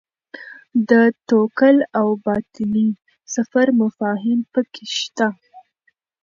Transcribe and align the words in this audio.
د 0.89 0.91
توکل 1.29 1.77
او 1.99 2.07
باطني 2.25 2.87
سفر 3.35 3.65
مفاهیم 3.81 4.39
پکې 4.53 4.85
شته. 4.97 5.27